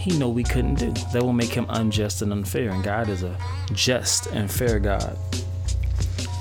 [0.00, 3.22] he know we couldn't do that will make him unjust and unfair and god is
[3.22, 3.36] a
[3.72, 5.16] just and fair god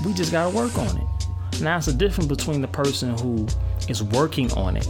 [0.05, 3.45] we just got to work on it now it's a difference between the person who
[3.89, 4.87] is working on it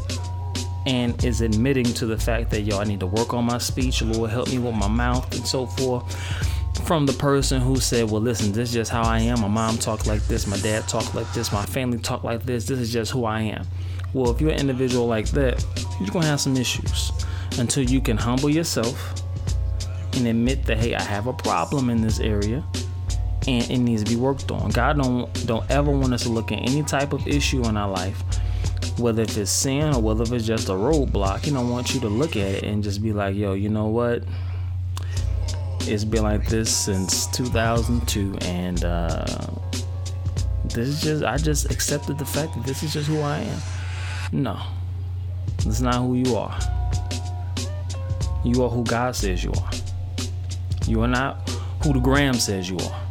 [0.86, 4.02] and is admitting to the fact that yo, I need to work on my speech,
[4.02, 6.16] Lord help me with my mouth and so forth.
[6.86, 9.42] From the person who said, Well, listen, this is just how I am.
[9.42, 12.66] My mom talked like this, my dad talked like this, my family talked like this.
[12.66, 13.68] This is just who I am.
[14.14, 15.64] Well, if you're an individual like that,
[16.00, 17.12] you're gonna have some issues
[17.58, 19.24] until you can humble yourself
[20.14, 22.64] and admit that hey, I have a problem in this area
[23.48, 24.70] and it needs to be worked on.
[24.72, 27.90] God don't don't ever want us to look at any type of issue in our
[27.90, 28.24] life
[29.00, 32.00] whether if it's sin or whether if it's just a roadblock, he don't want you
[32.02, 34.24] to look at it and just be like, yo, you know what?
[35.82, 39.26] It's been like this since 2002, and uh,
[40.66, 43.60] this is just, I just accepted the fact that this is just who I am.
[44.32, 44.60] No,
[45.60, 46.60] it's not who you are.
[48.44, 49.72] You are who God says you are.
[50.88, 51.50] You are not
[51.84, 53.02] who the gram says you are,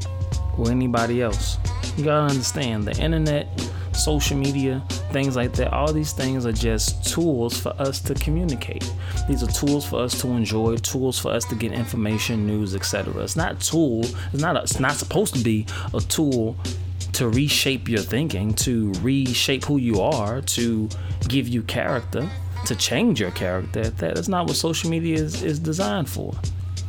[0.58, 1.58] or anybody else.
[1.96, 3.48] You gotta understand the internet,
[3.92, 5.72] social media, things like that.
[5.72, 8.90] All these things are just tools for us to communicate.
[9.28, 13.22] These are tools for us to enjoy, tools for us to get information, news, etc.
[13.22, 14.04] It's not tool.
[14.32, 14.56] It's not.
[14.56, 16.56] A, it's not supposed to be a tool
[17.14, 20.88] to reshape your thinking, to reshape who you are, to
[21.26, 22.28] give you character,
[22.66, 23.90] to change your character.
[23.90, 26.34] That is not what social media is, is designed for.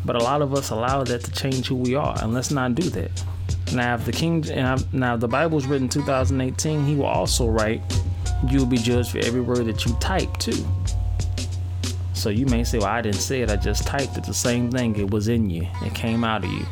[0.05, 2.75] But a lot of us allow that to change who we are, and let's not
[2.75, 3.23] do that.
[3.73, 4.41] Now, if the King,
[4.91, 7.81] now the Bible was written 2018, he will also write,
[8.47, 10.65] "You will be judged for every word that you type too."
[12.13, 14.71] So you may say, "Well, I didn't say it; I just typed it." The same
[14.71, 16.65] thing; it was in you; it came out of you,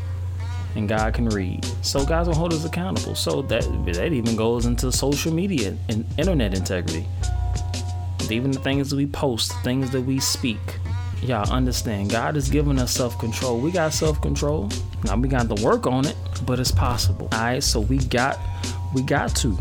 [0.76, 1.66] and God can read.
[1.82, 3.16] So God's gonna hold us accountable.
[3.16, 7.06] So that that even goes into social media and internet integrity.
[8.32, 10.60] Even the things that we post, things that we speak
[11.24, 13.60] y'all understand God has given us self control.
[13.60, 14.70] We got self control.
[15.04, 17.28] Now we got to work on it, but it's possible.
[17.32, 18.40] All right, so we got
[18.94, 19.58] we got to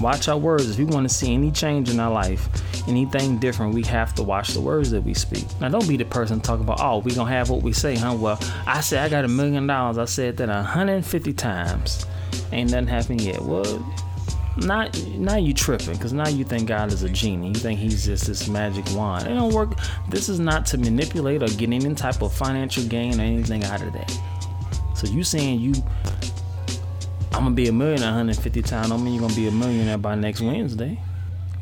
[0.00, 0.70] watch our words.
[0.70, 2.48] If we want to see any change in our life,
[2.88, 5.44] anything different, we have to watch the words that we speak.
[5.60, 8.16] Now, don't be the person talking about, oh, we gonna have what we say, huh?
[8.18, 9.98] Well, I said I got a million dollars.
[9.98, 12.06] I said that 150 times.
[12.52, 13.42] Ain't nothing happened yet.
[13.42, 13.64] Well,
[14.56, 17.48] not now you tripping because now you think God is a genie.
[17.48, 19.26] You think he's just this magic wand.
[19.26, 19.70] It don't work.
[20.08, 23.82] This is not to manipulate or get any type of financial gain or anything out
[23.82, 24.18] of that.
[24.94, 25.74] So you saying you
[27.32, 30.14] I'm gonna be a millionaire 150 times don't mean you're gonna be a millionaire by
[30.14, 31.00] next Wednesday.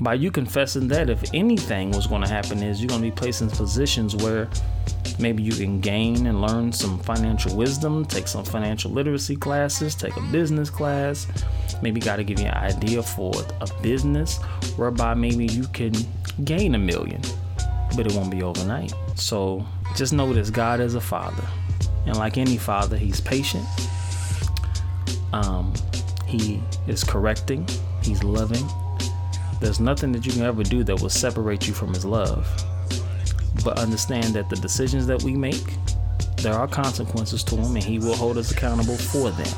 [0.00, 3.50] By you confessing that if anything was gonna happen is you're gonna be placed in
[3.50, 4.48] positions where
[5.18, 10.16] maybe you can gain and learn some financial wisdom, take some financial literacy classes, take
[10.16, 11.26] a business class.
[11.82, 14.38] Maybe got to give you an idea for a business
[14.76, 15.92] whereby maybe you can
[16.44, 17.20] gain a million,
[17.96, 18.92] but it won't be overnight.
[19.14, 21.44] So just know this God is a father.
[22.06, 23.66] And like any father, he's patient.
[25.32, 25.72] Um,
[26.26, 27.68] he is correcting,
[28.02, 28.66] he's loving.
[29.60, 32.46] There's nothing that you can ever do that will separate you from his love
[33.64, 35.64] but understand that the decisions that we make,
[36.36, 39.54] there are consequences to them, and He will hold us accountable for them.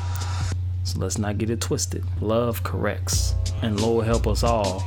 [0.91, 2.03] So let's not get it twisted.
[2.19, 4.83] Love corrects, and Lord help us all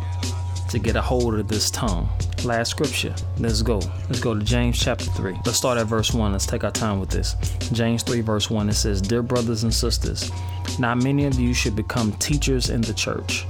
[0.68, 2.10] to get a hold of this tongue.
[2.44, 3.14] Last scripture.
[3.38, 3.80] Let's go.
[4.08, 5.38] Let's go to James chapter 3.
[5.46, 6.32] Let's start at verse 1.
[6.32, 7.36] Let's take our time with this.
[7.72, 8.68] James 3, verse 1.
[8.68, 10.30] It says, Dear brothers and sisters,
[10.78, 13.46] not many of you should become teachers in the church,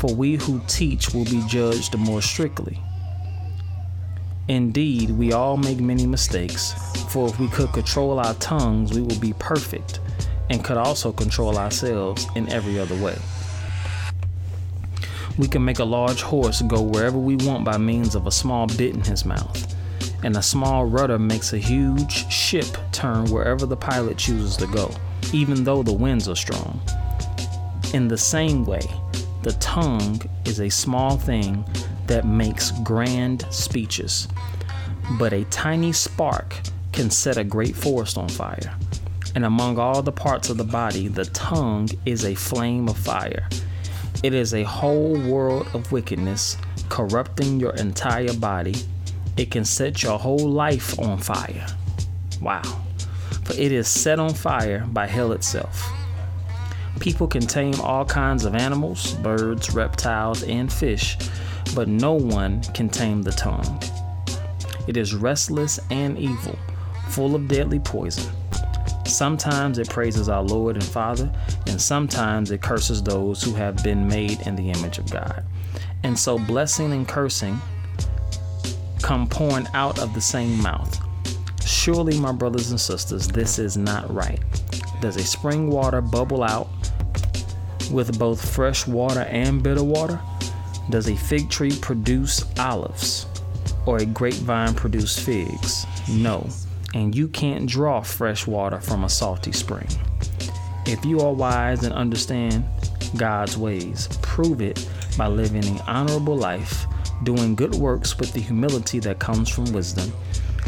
[0.00, 2.80] for we who teach will be judged more strictly.
[4.48, 6.72] Indeed, we all make many mistakes,
[7.10, 10.00] for if we could control our tongues, we would be perfect
[10.50, 13.16] and could also control ourselves in every other way.
[15.38, 18.66] We can make a large horse go wherever we want by means of a small
[18.66, 19.74] bit in his mouth,
[20.22, 24.90] and a small rudder makes a huge ship turn wherever the pilot chooses to go,
[25.32, 26.80] even though the winds are strong.
[27.92, 28.80] In the same way,
[29.42, 31.64] the tongue is a small thing
[32.06, 34.28] that makes grand speeches,
[35.18, 36.56] but a tiny spark
[36.92, 38.74] can set a great forest on fire.
[39.36, 43.46] And among all the parts of the body, the tongue is a flame of fire.
[44.22, 46.56] It is a whole world of wickedness,
[46.88, 48.74] corrupting your entire body.
[49.36, 51.66] It can set your whole life on fire.
[52.40, 52.62] Wow.
[53.44, 55.86] For it is set on fire by hell itself.
[56.98, 61.18] People can tame all kinds of animals, birds, reptiles, and fish,
[61.74, 63.82] but no one can tame the tongue.
[64.88, 66.58] It is restless and evil,
[67.10, 68.32] full of deadly poison.
[69.06, 71.32] Sometimes it praises our Lord and Father,
[71.66, 75.44] and sometimes it curses those who have been made in the image of God.
[76.02, 77.60] And so blessing and cursing
[79.00, 81.00] come pouring out of the same mouth.
[81.64, 84.40] Surely, my brothers and sisters, this is not right.
[85.00, 86.68] Does a spring water bubble out
[87.92, 90.20] with both fresh water and bitter water?
[90.90, 93.26] Does a fig tree produce olives
[93.86, 95.86] or a grapevine produce figs?
[96.08, 96.48] No,
[96.94, 99.88] and you can't draw fresh water from a salty spring.
[100.86, 102.64] If you are wise and understand
[103.16, 106.86] God's ways, prove it by living an honorable life,
[107.24, 110.12] doing good works with the humility that comes from wisdom.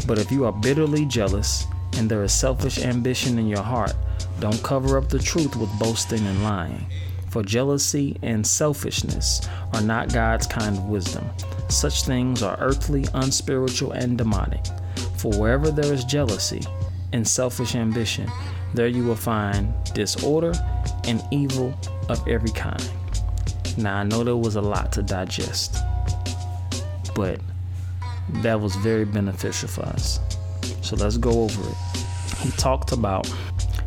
[0.07, 1.65] But if you are bitterly jealous
[1.97, 3.93] and there is selfish ambition in your heart,
[4.39, 6.85] don't cover up the truth with boasting and lying.
[7.29, 11.29] For jealousy and selfishness are not God's kind of wisdom.
[11.69, 14.65] Such things are earthly, unspiritual, and demonic.
[15.19, 16.61] For wherever there is jealousy
[17.11, 18.31] and selfish ambition,
[18.73, 20.53] there you will find disorder
[21.03, 22.89] and evil of every kind.
[23.77, 25.75] Now, I know there was a lot to digest,
[27.15, 27.41] but
[28.43, 30.21] that was very beneficial for us.
[30.81, 31.77] So let's go over it.
[32.37, 33.27] He talked about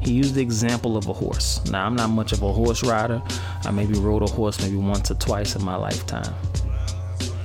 [0.02, 1.64] He used the example of a horse.
[1.70, 3.22] Now, I'm not much of a horse rider.
[3.64, 6.34] I maybe rode a horse maybe once or twice in my lifetime.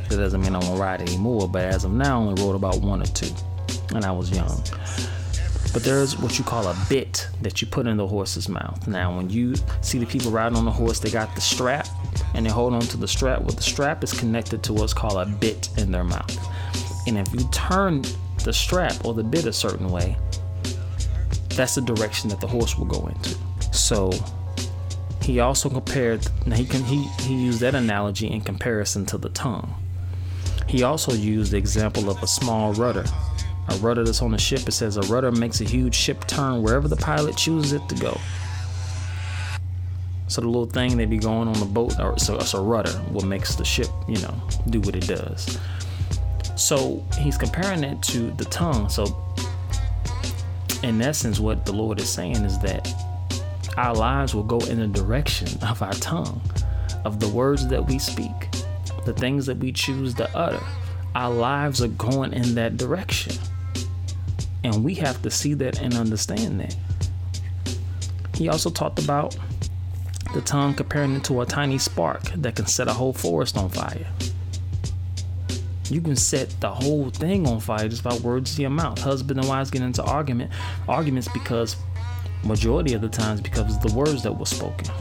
[0.10, 2.82] That doesn't mean I won't ride anymore, but as of now, I only rode about
[2.82, 3.30] one or two,
[3.94, 4.64] and I was young.
[5.74, 8.88] But there's what you call a bit that you put in the horse's mouth.
[8.88, 11.88] Now, when you see the people riding on the horse, they got the strap
[12.34, 13.42] and they hold on to the strap.
[13.42, 16.38] Well, the strap is connected to what's called a bit in their mouth.
[17.08, 18.04] And if you turn
[18.44, 20.18] the strap or the bit a certain way,
[21.50, 23.36] that's the direction that the horse will go into.
[23.72, 24.12] So
[25.22, 29.30] he also compared now he can he, he used that analogy in comparison to the
[29.30, 29.74] tongue.
[30.68, 33.06] He also used the example of a small rudder.
[33.70, 36.62] A rudder that's on a ship, it says a rudder makes a huge ship turn
[36.62, 38.18] wherever the pilot chooses it to go.
[40.30, 42.92] So the little thing they be going on the boat, or so it's a rudder,
[43.12, 44.36] what makes the ship, you know,
[44.70, 45.58] do what it does.
[46.56, 48.90] So he's comparing it to the tongue.
[48.90, 49.06] So
[50.84, 52.94] in essence, what the Lord is saying is that
[53.78, 56.42] our lives will go in the direction of our tongue,
[57.06, 58.50] of the words that we speak,
[59.06, 60.64] the things that we choose to utter.
[61.16, 63.34] Our lives are going in that direction.
[64.68, 66.76] And we have to see that and understand that.
[68.36, 69.38] He also talked about
[70.34, 73.70] the tongue comparing it to a tiny spark that can set a whole forest on
[73.70, 74.06] fire.
[75.90, 79.00] You can set the whole thing on fire just by words in your mouth.
[79.00, 80.52] Husband and wives get into argument,
[80.90, 81.78] arguments because
[82.44, 84.94] majority of the times because of the words that were spoken.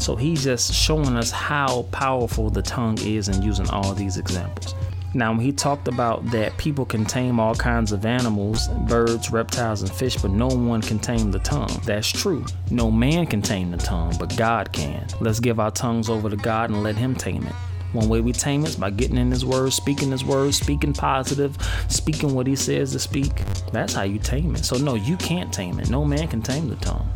[0.00, 4.74] So he's just showing us how powerful the tongue is in using all these examples.
[5.14, 9.82] Now, when he talked about that people can tame all kinds of animals, birds, reptiles,
[9.82, 11.80] and fish, but no one can tame the tongue.
[11.84, 12.44] That's true.
[12.70, 15.06] No man can tame the tongue, but God can.
[15.20, 17.52] Let's give our tongues over to God and let Him tame it.
[17.92, 20.94] One way we tame it is by getting in His Word, speaking His Word, speaking
[20.94, 21.58] positive,
[21.88, 23.32] speaking what He says to speak.
[23.70, 24.64] That's how you tame it.
[24.64, 25.90] So, no, you can't tame it.
[25.90, 27.06] No man can tame the tongue.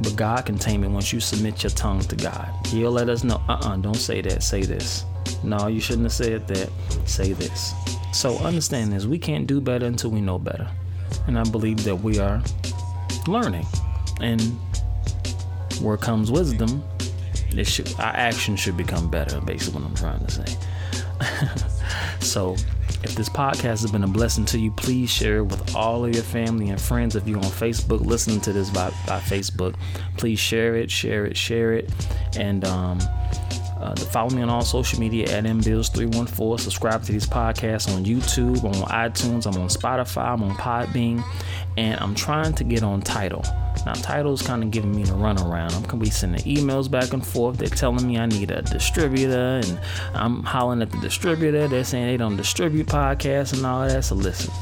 [0.00, 2.48] But God can tame it once you submit your tongue to God.
[2.66, 5.04] He'll let us know, uh uh-uh, uh, do not say that, say this.
[5.44, 6.70] No, you shouldn't have said that.
[7.06, 7.74] Say this.
[8.12, 10.68] So understand this we can't do better until we know better.
[11.26, 12.42] And I believe that we are
[13.26, 13.66] learning.
[14.20, 14.40] And
[15.80, 16.82] where comes wisdom,
[17.52, 20.56] it should our action should become better, basically what I'm trying to say.
[22.20, 22.56] so
[23.04, 26.14] if this podcast has been a blessing to you, please share it with all of
[26.14, 27.16] your family and friends.
[27.16, 29.74] If you're on Facebook listening to this by, by Facebook,
[30.16, 31.90] please share it, share it, share it.
[32.36, 32.98] And um,
[33.84, 36.60] uh, follow me on all social media at mbills314.
[36.60, 41.22] Subscribe to these podcasts on YouTube, I'm on iTunes, I'm on Spotify, I'm on Podbean,
[41.76, 43.44] and I'm trying to get on Tidal.
[43.84, 45.76] Now, Tidal's kind of giving me the runaround.
[45.76, 47.58] I'm gonna be sending emails back and forth.
[47.58, 49.78] They're telling me I need a distributor, and
[50.14, 51.68] I'm hollering at the distributor.
[51.68, 54.04] They're saying they don't distribute podcasts and all that.
[54.04, 54.52] So listen,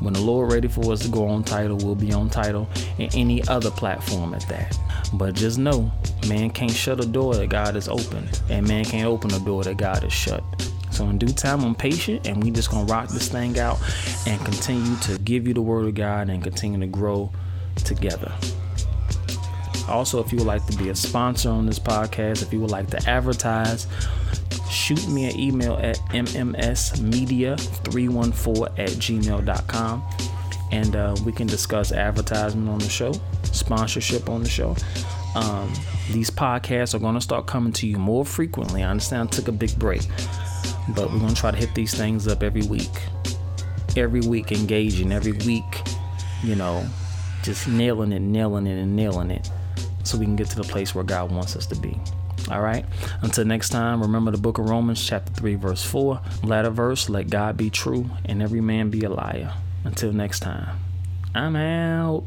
[0.00, 2.68] when the Lord ready for us to go on Tidal, we'll be on Tidal
[2.98, 4.78] and any other platform at that.
[5.12, 5.92] But just know,
[6.28, 9.64] man can't shut a door that God has opened, and man can't open a door
[9.64, 10.42] that God has shut.
[10.90, 13.78] So in due time, I'm patient, and we just gonna rock this thing out
[14.26, 17.30] and continue to give you the word of God and continue to grow
[17.76, 18.32] together.
[19.88, 22.70] Also, if you would like to be a sponsor on this podcast, if you would
[22.70, 23.86] like to advertise,
[24.70, 30.02] shoot me an email at mmsmedia314 at gmail.com
[30.72, 33.12] and uh, we can discuss advertisement on the show,
[33.54, 34.76] sponsorship on the show.
[35.34, 35.72] Um,
[36.10, 38.82] these podcasts are going to start coming to you more frequently.
[38.82, 40.02] I understand I took a big break,
[40.88, 42.90] but we're going to try to hit these things up every week.
[43.96, 45.82] Every week, engaging, every week,
[46.42, 46.86] you know,
[47.42, 49.50] just nailing it, nailing it, and nailing it
[50.02, 51.98] so we can get to the place where God wants us to be.
[52.50, 52.84] All right.
[53.22, 56.20] Until next time, remember the book of Romans, chapter 3, verse 4.
[56.42, 59.54] Latter verse, let God be true and every man be a liar.
[59.84, 60.78] Until next time,
[61.34, 62.24] I'm out.